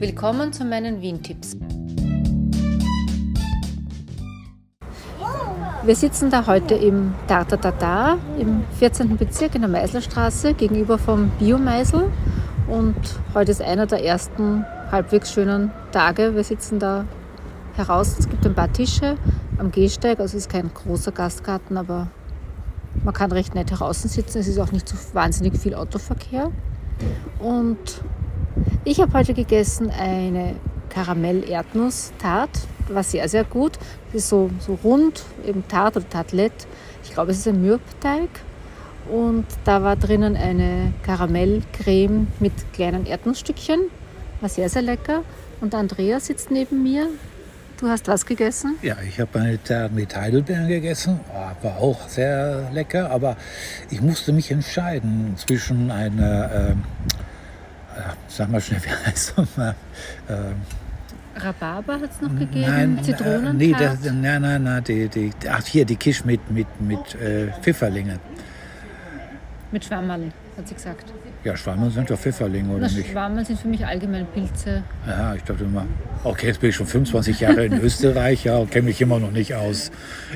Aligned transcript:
Willkommen 0.00 0.52
zu 0.52 0.64
meinen 0.64 1.02
Wien-Tipps. 1.02 1.56
Wir 5.82 5.96
sitzen 5.96 6.30
da 6.30 6.46
heute 6.46 6.76
im 6.76 7.14
Tartatata 7.26 8.16
im 8.38 8.62
14. 8.78 9.16
Bezirk 9.16 9.56
in 9.56 9.62
der 9.62 9.70
Meiselstraße 9.70 10.54
gegenüber 10.54 10.98
vom 10.98 11.30
Biomeisel. 11.40 12.12
Und 12.68 12.94
heute 13.34 13.50
ist 13.50 13.60
einer 13.60 13.86
der 13.86 14.04
ersten 14.04 14.64
halbwegs 14.92 15.32
schönen 15.32 15.72
Tage. 15.90 16.36
Wir 16.36 16.44
sitzen 16.44 16.78
da 16.78 17.04
heraus. 17.74 18.14
Es 18.20 18.28
gibt 18.28 18.46
ein 18.46 18.54
paar 18.54 18.72
Tische 18.72 19.16
am 19.58 19.72
Gehsteig. 19.72 20.20
Also 20.20 20.36
es 20.36 20.44
ist 20.44 20.48
kein 20.48 20.72
großer 20.72 21.10
Gastgarten, 21.10 21.76
aber 21.76 22.06
man 23.02 23.14
kann 23.14 23.32
recht 23.32 23.56
nett 23.56 23.72
heraus 23.72 24.02
sitzen. 24.02 24.38
Es 24.38 24.46
ist 24.46 24.60
auch 24.60 24.70
nicht 24.70 24.88
so 24.88 24.96
wahnsinnig 25.12 25.58
viel 25.58 25.74
Autoverkehr. 25.74 26.52
Und 27.40 28.04
ich 28.84 29.00
habe 29.00 29.12
heute 29.12 29.34
gegessen 29.34 29.90
eine 29.90 30.56
Karamell-Erdnuss-Tart. 30.90 32.50
War 32.88 33.02
sehr, 33.02 33.28
sehr 33.28 33.44
gut. 33.44 33.78
Es 34.10 34.22
ist 34.22 34.28
so, 34.30 34.50
so 34.60 34.78
rund, 34.82 35.24
eben 35.46 35.66
Tart 35.68 35.96
oder 35.96 36.08
Tartlette. 36.08 36.66
Ich 37.04 37.12
glaube, 37.12 37.32
es 37.32 37.38
ist 37.38 37.48
ein 37.48 37.60
Mürbteig. 37.60 38.28
Und 39.10 39.46
da 39.64 39.82
war 39.82 39.96
drinnen 39.96 40.36
eine 40.36 40.92
Karamellcreme 41.02 42.26
mit 42.40 42.52
kleinen 42.72 43.06
Erdnussstückchen. 43.06 43.80
War 44.40 44.48
sehr, 44.48 44.68
sehr 44.68 44.82
lecker. 44.82 45.22
Und 45.60 45.74
Andrea 45.74 46.20
sitzt 46.20 46.50
neben 46.50 46.82
mir. 46.82 47.08
Du 47.80 47.88
hast 47.88 48.08
was 48.08 48.26
gegessen? 48.26 48.76
Ja, 48.82 48.96
ich 49.06 49.20
habe 49.20 49.38
eine 49.38 49.62
Tarte 49.62 49.94
mit 49.94 50.16
Heidelbeeren 50.16 50.66
gegessen. 50.66 51.20
War 51.62 51.76
auch 51.78 52.08
sehr 52.08 52.70
lecker. 52.72 53.10
Aber 53.10 53.36
ich 53.90 54.00
musste 54.00 54.32
mich 54.32 54.50
entscheiden 54.50 55.34
zwischen 55.36 55.90
einer... 55.90 56.76
Sag 58.28 58.50
mal 58.50 58.60
schnell, 58.60 58.80
wie 58.84 59.10
heißt 59.10 59.34
das 59.36 59.56
mal? 59.56 59.74
Ähm, 60.28 60.54
Rhabarber 61.36 61.94
hat 61.94 62.10
es 62.10 62.20
noch 62.20 62.36
gegeben? 62.36 62.66
Nein, 62.66 62.98
Zitronen? 63.02 63.56
Nee, 63.56 63.74
das, 63.78 64.02
nein, 64.02 64.42
nein, 64.42 64.62
nein, 64.62 64.84
die, 64.84 65.08
die, 65.08 65.30
ach 65.48 65.64
hier, 65.66 65.84
die 65.84 65.96
Kisch 65.96 66.24
mit, 66.24 66.50
mit, 66.50 66.66
mit 66.80 67.14
äh, 67.14 67.48
Pfifferlinge. 67.60 68.18
Mit 69.70 69.84
Schwammerl, 69.84 70.32
hat 70.56 70.66
sie 70.66 70.74
gesagt. 70.74 71.12
Ja, 71.44 71.56
Schwammerl 71.56 71.90
sind 71.90 72.10
doch 72.10 72.18
Pfifferlinge, 72.18 72.70
oder 72.74 72.88
Na, 72.90 72.96
nicht? 72.96 73.10
Schwammerl 73.10 73.44
sind 73.44 73.60
für 73.60 73.68
mich 73.68 73.86
allgemein 73.86 74.26
Pilze. 74.26 74.82
Ja, 75.06 75.34
ich 75.34 75.44
dachte 75.44 75.64
immer, 75.64 75.86
okay, 76.24 76.46
jetzt 76.46 76.60
bin 76.60 76.70
ich 76.70 76.76
schon 76.76 76.86
25 76.86 77.40
Jahre 77.40 77.64
in 77.66 77.80
Österreich, 77.80 78.44
ja, 78.44 78.64
kenne 78.64 78.86
mich 78.86 79.00
immer 79.00 79.20
noch 79.20 79.30
nicht 79.30 79.54
aus. 79.54 79.90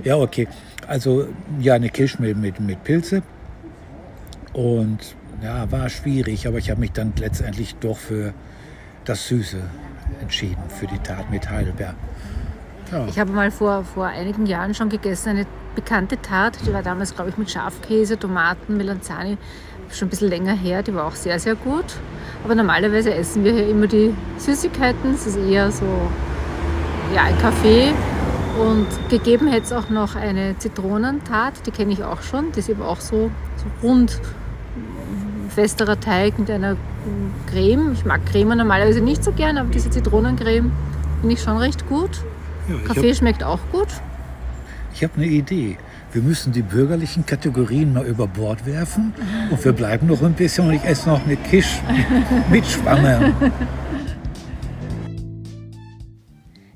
Ja, 0.04 0.16
okay. 0.16 0.48
Also, 0.86 1.28
ja, 1.60 1.74
eine 1.74 1.88
Kisch 1.88 2.18
mit, 2.18 2.36
mit, 2.36 2.60
mit 2.60 2.84
Pilze. 2.84 3.22
Und 4.52 5.16
ja, 5.42 5.70
war 5.70 5.88
schwierig, 5.88 6.46
aber 6.46 6.58
ich 6.58 6.70
habe 6.70 6.80
mich 6.80 6.92
dann 6.92 7.12
letztendlich 7.18 7.74
doch 7.76 7.96
für 7.96 8.32
das 9.04 9.26
Süße 9.26 9.58
entschieden, 10.20 10.62
für 10.68 10.86
die 10.86 10.98
Tat 10.98 11.30
mit 11.30 11.50
Heidelbeer. 11.50 11.94
Ja. 12.90 13.06
Ich 13.06 13.18
habe 13.18 13.32
mal 13.32 13.50
vor, 13.50 13.84
vor 13.84 14.06
einigen 14.06 14.46
Jahren 14.46 14.74
schon 14.74 14.88
gegessen, 14.88 15.30
eine 15.30 15.46
bekannte 15.74 16.20
Tat, 16.20 16.58
die 16.66 16.72
war 16.72 16.82
damals, 16.82 17.14
glaube 17.14 17.30
ich, 17.30 17.38
mit 17.38 17.50
Schafkäse, 17.50 18.18
Tomaten, 18.18 18.76
Melanzani, 18.76 19.38
schon 19.90 20.06
ein 20.06 20.10
bisschen 20.10 20.28
länger 20.28 20.54
her, 20.54 20.82
die 20.82 20.94
war 20.94 21.06
auch 21.06 21.14
sehr, 21.14 21.38
sehr 21.38 21.54
gut. 21.54 21.84
Aber 22.44 22.54
normalerweise 22.54 23.12
essen 23.14 23.44
wir 23.44 23.52
hier 23.52 23.68
immer 23.68 23.86
die 23.86 24.14
Süßigkeiten, 24.38 25.14
es 25.14 25.26
ist 25.26 25.38
eher 25.38 25.70
so 25.70 25.86
ja, 27.14 27.22
ein 27.22 27.38
Kaffee. 27.38 27.92
Und 28.60 28.86
gegeben 29.08 29.48
hätte 29.48 29.64
es 29.64 29.72
auch 29.72 29.88
noch 29.88 30.14
eine 30.14 30.58
Zitronentat, 30.58 31.66
die 31.66 31.70
kenne 31.70 31.92
ich 31.92 32.04
auch 32.04 32.20
schon, 32.20 32.52
die 32.52 32.60
ist 32.60 32.68
eben 32.68 32.82
auch 32.82 33.00
so, 33.00 33.30
so 33.56 33.86
rund 33.86 34.20
festerer 35.52 36.00
Teig 36.00 36.38
mit 36.38 36.50
einer 36.50 36.76
Creme. 37.46 37.92
Ich 37.92 38.04
mag 38.04 38.24
Creme 38.26 38.56
normalerweise 38.56 39.00
nicht 39.00 39.22
so 39.22 39.32
gern, 39.32 39.58
aber 39.58 39.70
diese 39.70 39.90
Zitronencreme 39.90 40.72
finde 41.20 41.34
ich 41.34 41.42
schon 41.42 41.58
recht 41.58 41.86
gut. 41.88 42.10
Ja, 42.68 42.76
Kaffee 42.86 43.10
hab, 43.10 43.16
schmeckt 43.16 43.44
auch 43.44 43.60
gut. 43.70 43.88
Ich 44.94 45.02
habe 45.02 45.14
eine 45.16 45.26
Idee. 45.26 45.76
Wir 46.12 46.22
müssen 46.22 46.52
die 46.52 46.62
bürgerlichen 46.62 47.24
Kategorien 47.24 47.94
mal 47.94 48.04
über 48.06 48.26
Bord 48.26 48.66
werfen 48.66 49.14
und 49.50 49.64
wir 49.64 49.72
bleiben 49.72 50.06
noch 50.06 50.22
ein 50.22 50.34
bisschen 50.34 50.68
und 50.68 50.74
ich 50.74 50.84
esse 50.84 51.08
noch 51.08 51.24
eine 51.24 51.36
Kisch 51.36 51.80
mit 52.50 52.66
Schwammer. 52.66 53.32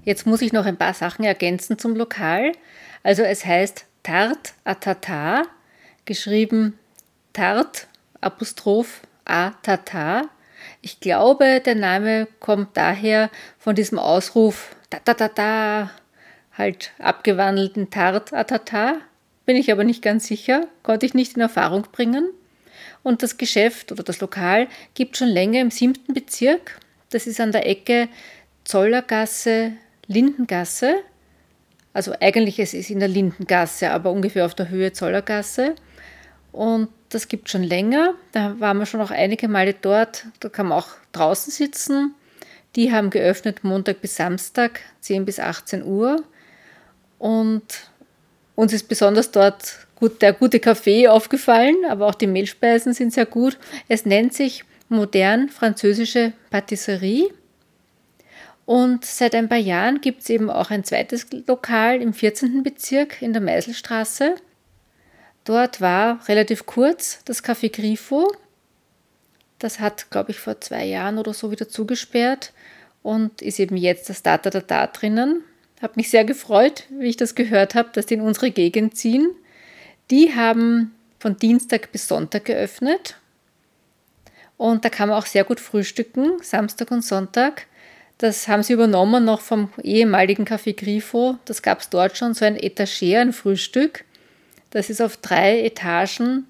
Jetzt 0.05 0.27
muss 0.27 0.41
ich 0.41 0.53
noch 0.53 0.65
ein 0.65 0.77
paar 0.77 0.95
Sachen 0.95 1.25
ergänzen 1.25 1.79
zum 1.79 1.97
Lokal. 1.97 2.53
Also 3.03 3.23
es 3.23 3.45
heißt 3.45 3.85
Tart 4.03 4.55
Atata, 4.65 5.43
geschrieben 6.07 6.75
Tart 7.33 7.89
Apostroph 8.27 9.03
A 9.25 9.51
Tata. 9.63 10.29
Ich 10.83 11.01
glaube, 11.01 11.61
der 11.65 11.77
Name 11.77 12.27
kommt 12.41 12.77
daher 12.77 13.31
von 13.59 13.77
diesem 13.77 13.99
Ausruf 13.99 14.75
ta 14.91 14.99
ta 14.99 15.15
ta 15.15 15.29
ta, 15.29 15.91
halt 16.53 16.93
abgewandelten 16.99 17.91
Tart 17.91 18.33
Atata. 18.33 18.97
Bin 19.45 19.57
ich 19.57 19.71
aber 19.71 19.85
nicht 19.85 20.03
ganz 20.03 20.27
sicher, 20.27 20.67
konnte 20.83 21.07
ich 21.07 21.15
nicht 21.15 21.37
in 21.37 21.43
Erfahrung 21.43 21.87
bringen. 21.93 22.29
Und 23.03 23.23
das 23.23 23.37
Geschäft 23.37 23.93
oder 23.93 24.03
das 24.03 24.21
Lokal 24.21 24.67
gibt 24.95 25.17
schon 25.17 25.29
länger 25.29 25.61
im 25.61 25.71
siebten 25.71 26.13
Bezirk. 26.13 26.81
Das 27.11 27.29
ist 27.29 27.41
an 27.41 27.53
der 27.53 27.69
Ecke 27.69 28.09
Zollergasse, 28.65 29.73
Lindengasse. 30.09 30.97
Also 31.93 32.13
eigentlich 32.21 32.59
es 32.59 32.75
ist 32.75 32.91
in 32.91 32.99
der 32.99 33.09
Lindengasse, 33.09 33.93
aber 33.93 34.11
ungefähr 34.11 34.45
auf 34.45 34.55
der 34.55 34.69
Höhe 34.69 34.93
Zollergasse. 34.93 35.77
Und 36.51 36.89
das 37.09 37.29
gibt 37.29 37.49
schon 37.49 37.63
länger. 37.63 38.15
Da 38.33 38.59
waren 38.61 38.79
wir 38.79 38.87
schon 38.87 39.01
auch 39.01 39.11
einige 39.11 39.49
Male 39.49 39.75
dort. 39.75 40.27
Da 40.41 40.49
kann 40.49 40.69
man 40.69 40.79
auch 40.79 40.89
draußen 41.13 41.53
sitzen. 41.53 42.15
Die 42.75 42.93
haben 42.93 43.11
geöffnet 43.11 43.65
Montag 43.65 44.01
bis 44.01 44.17
Samstag, 44.17 44.81
10 45.01 45.25
bis 45.25 45.41
18 45.41 45.85
Uhr. 45.85 46.23
Und 47.19 47.63
uns 48.55 48.73
ist 48.73 48.89
besonders 48.89 49.31
dort 49.31 49.87
gut, 49.95 50.21
der 50.21 50.33
gute 50.33 50.61
Kaffee 50.61 51.09
aufgefallen, 51.09 51.77
aber 51.89 52.07
auch 52.07 52.15
die 52.15 52.27
Mehlspeisen 52.27 52.93
sind 52.93 53.13
sehr 53.13 53.27
gut. 53.27 53.59
Es 53.89 54.05
nennt 54.05 54.35
sich 54.35 54.65
modern 54.89 55.49
französische 55.49 56.33
Patisserie. 56.51 57.31
Und 58.67 59.05
seit 59.05 59.35
ein 59.35 59.49
paar 59.49 59.59
Jahren 59.59 60.01
gibt 60.01 60.23
es 60.23 60.29
eben 60.29 60.51
auch 60.51 60.71
ein 60.71 60.85
zweites 60.85 61.29
Lokal 61.47 62.03
im 62.03 62.13
14. 62.13 62.63
Bezirk 62.63 63.23
in 63.23 63.33
der 63.33 63.41
Meiselstraße. 63.41 64.35
Dort 65.47 65.81
war 65.81 66.21
relativ 66.29 66.67
kurz 66.67 67.21
das 67.25 67.43
Café 67.43 67.71
Grifo. 67.73 68.35
Das 69.61 69.79
hat, 69.79 70.11
glaube 70.11 70.33
ich, 70.33 70.41
vor 70.41 70.61
zwei 70.61 70.85
Jahren 70.85 71.19
oder 71.19 71.33
so 71.33 71.53
wieder 71.53 71.69
zugesperrt 71.69 72.53
und 73.03 73.41
ist 73.41 73.61
eben 73.61 73.77
jetzt 73.77 74.11
das 74.11 74.25
Data 74.25 74.51
Data 74.51 74.89
drinnen. 74.89 75.45
Habe 75.81 75.93
mich 75.95 76.11
sehr 76.11 76.25
gefreut, 76.25 76.83
wie 76.91 77.07
ich 77.07 77.17
das 77.17 77.37
gehört 77.37 77.77
habe, 77.77 77.91
dass 77.93 78.07
die 78.07 78.15
in 78.15 78.23
unsere 78.23 78.51
Gegend 78.51 78.97
ziehen. 78.97 79.31
Die 80.11 80.35
haben 80.35 80.95
von 81.21 81.37
Dienstag 81.37 81.93
bis 81.93 82.09
Sonntag 82.09 82.47
geöffnet 82.47 83.17
und 84.57 84.85
da 84.85 84.89
kann 84.89 85.11
man 85.11 85.19
auch 85.19 85.27
sehr 85.27 85.45
gut 85.45 85.61
frühstücken, 85.61 86.43
Samstag 86.43 86.91
und 86.91 87.05
Sonntag. 87.05 87.67
Das 88.19 88.49
haben 88.49 88.65
sie 88.65 88.73
übernommen 88.73 89.25
noch 89.25 89.43
vom 89.43 89.69
ehemaligen 89.81 90.45
Café 90.45 90.75
Grifo. 90.75 91.37
Das 91.45 91.63
gab 91.63 91.81
es 91.81 91.91
dort 91.91 92.17
schon, 92.17 92.35
so 92.35 92.45
ein 92.45 92.57
Etagere, 92.57 93.21
ein 93.21 93.33
Frühstück. 93.33 94.06
Das 94.71 94.91
ist 94.91 95.01
auf 95.01 95.17
drei 95.17 95.61
Etagen, 95.63 96.47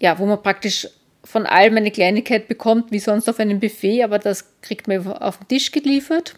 ja, 0.00 0.18
wo 0.18 0.26
man 0.26 0.42
praktisch 0.42 0.88
von 1.24 1.46
allem 1.46 1.76
eine 1.76 1.90
Kleinigkeit 1.90 2.48
bekommt, 2.48 2.92
wie 2.92 2.98
sonst 2.98 3.28
auf 3.28 3.40
einem 3.40 3.60
Buffet, 3.60 4.04
aber 4.04 4.18
das 4.18 4.44
kriegt 4.62 4.86
man 4.88 5.06
auf 5.06 5.38
den 5.38 5.48
Tisch 5.48 5.72
geliefert. 5.72 6.34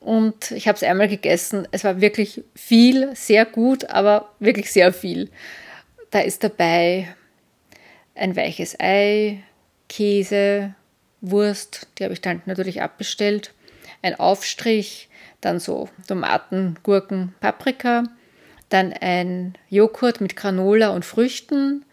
Und 0.00 0.52
ich 0.52 0.68
habe 0.68 0.76
es 0.76 0.82
einmal 0.82 1.08
gegessen. 1.08 1.66
Es 1.72 1.84
war 1.84 2.00
wirklich 2.00 2.44
viel, 2.54 3.14
sehr 3.14 3.44
gut, 3.44 3.90
aber 3.90 4.32
wirklich 4.38 4.70
sehr 4.70 4.92
viel. 4.92 5.30
Da 6.10 6.20
ist 6.20 6.44
dabei 6.44 7.08
ein 8.14 8.36
weiches 8.36 8.78
Ei, 8.78 9.42
Käse, 9.88 10.74
Wurst, 11.20 11.88
die 11.98 12.04
habe 12.04 12.14
ich 12.14 12.20
dann 12.20 12.42
natürlich 12.46 12.80
abbestellt, 12.80 13.52
ein 14.02 14.18
Aufstrich, 14.18 15.08
dann 15.40 15.58
so 15.58 15.88
Tomaten, 16.06 16.76
Gurken, 16.82 17.34
Paprika, 17.40 18.04
dann 18.68 18.92
ein 18.92 19.54
Joghurt 19.70 20.20
mit 20.20 20.36
Granola 20.36 20.90
und 20.90 21.04
Früchten, 21.04 21.84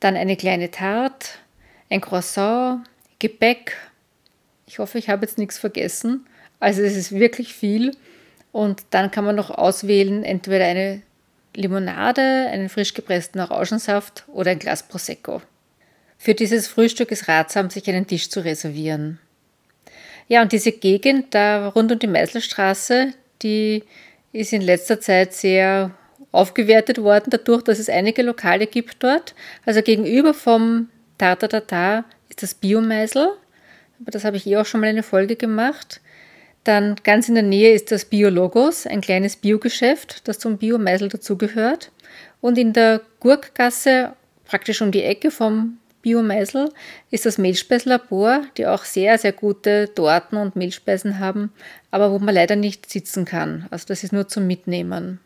dann 0.00 0.16
eine 0.16 0.36
kleine 0.36 0.70
Tarte, 0.70 1.28
ein 1.90 2.00
Croissant, 2.00 2.84
Gebäck. 3.18 3.76
Ich 4.66 4.78
hoffe, 4.78 4.98
ich 4.98 5.08
habe 5.08 5.24
jetzt 5.24 5.38
nichts 5.38 5.58
vergessen. 5.58 6.26
Also 6.60 6.82
es 6.82 6.96
ist 6.96 7.12
wirklich 7.12 7.54
viel. 7.54 7.92
Und 8.52 8.84
dann 8.90 9.10
kann 9.10 9.24
man 9.24 9.36
noch 9.36 9.50
auswählen, 9.50 10.24
entweder 10.24 10.64
eine 10.64 11.02
Limonade, 11.54 12.48
einen 12.50 12.68
frisch 12.68 12.94
gepressten 12.94 13.40
Orangensaft 13.40 14.24
oder 14.28 14.50
ein 14.50 14.58
Glas 14.58 14.82
Prosecco. 14.82 15.42
Für 16.18 16.34
dieses 16.34 16.66
Frühstück 16.66 17.10
ist 17.10 17.28
ratsam, 17.28 17.70
sich 17.70 17.88
einen 17.88 18.06
Tisch 18.06 18.30
zu 18.30 18.40
reservieren. 18.40 19.18
Ja, 20.28 20.42
und 20.42 20.52
diese 20.52 20.72
Gegend 20.72 21.34
da 21.34 21.68
rund 21.68 21.92
um 21.92 21.98
die 21.98 22.06
Meißelstraße, 22.06 23.12
die 23.42 23.84
ist 24.32 24.52
in 24.52 24.62
letzter 24.62 25.00
Zeit 25.00 25.34
sehr 25.34 25.92
aufgewertet 26.36 27.02
worden, 27.02 27.30
dadurch, 27.30 27.62
dass 27.62 27.78
es 27.78 27.88
einige 27.88 28.22
Lokale 28.22 28.66
gibt 28.66 29.02
dort. 29.02 29.34
Also 29.64 29.82
gegenüber 29.82 30.34
vom 30.34 30.88
Tartatata 31.18 32.04
ist 32.28 32.42
das 32.42 32.54
Biomeisel. 32.54 33.28
über 33.98 34.10
das 34.10 34.24
habe 34.24 34.36
ich 34.36 34.46
eh 34.46 34.56
auch 34.58 34.66
schon 34.66 34.80
mal 34.80 34.88
eine 34.88 35.02
Folge 35.02 35.36
gemacht. 35.36 36.00
Dann 36.64 36.96
ganz 37.04 37.28
in 37.28 37.36
der 37.36 37.44
Nähe 37.44 37.72
ist 37.72 37.92
das 37.92 38.04
Biologos, 38.04 38.86
ein 38.86 39.00
kleines 39.00 39.36
Biogeschäft, 39.36 40.26
das 40.26 40.38
zum 40.38 40.58
Biomeisel 40.58 41.08
dazugehört. 41.08 41.92
Und 42.40 42.58
in 42.58 42.72
der 42.72 43.00
Gurkgasse, 43.20 44.14
praktisch 44.44 44.82
um 44.82 44.90
die 44.90 45.04
Ecke 45.04 45.30
vom 45.30 45.78
Biomeisel, 46.02 46.72
ist 47.10 47.24
das 47.24 47.38
Mehlspeislabor, 47.38 48.42
die 48.56 48.66
auch 48.66 48.84
sehr, 48.84 49.16
sehr 49.18 49.32
gute 49.32 49.92
Torten 49.94 50.38
und 50.38 50.56
Mehlspeisen 50.56 51.18
haben, 51.18 51.52
aber 51.90 52.10
wo 52.10 52.18
man 52.18 52.34
leider 52.34 52.56
nicht 52.56 52.90
sitzen 52.90 53.24
kann. 53.24 53.66
Also 53.70 53.86
das 53.88 54.02
ist 54.02 54.12
nur 54.12 54.28
zum 54.28 54.46
Mitnehmen. 54.46 55.20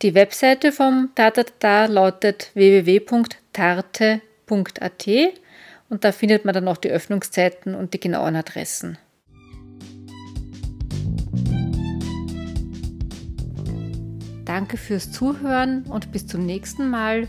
Die 0.00 0.14
Webseite 0.14 0.72
vom 0.72 1.10
Tatata 1.14 1.84
lautet 1.84 2.50
www.tarte.at 2.54 4.22
und 5.88 6.04
da 6.04 6.12
findet 6.12 6.44
man 6.44 6.54
dann 6.54 6.68
auch 6.68 6.78
die 6.78 6.90
Öffnungszeiten 6.90 7.74
und 7.74 7.92
die 7.92 8.00
genauen 8.00 8.34
Adressen. 8.34 8.96
Danke 14.44 14.76
fürs 14.76 15.12
Zuhören 15.12 15.84
und 15.84 16.10
bis 16.12 16.26
zum 16.26 16.44
nächsten 16.44 16.90
Mal. 16.90 17.28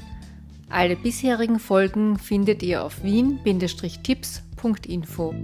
Alle 0.70 0.96
bisherigen 0.96 1.60
Folgen 1.60 2.18
findet 2.18 2.64
ihr 2.64 2.84
auf 2.84 3.04
wien-tipps.info. 3.04 5.36